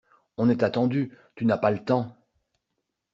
[0.37, 2.17] On est attendu, tu n’as pas le temps.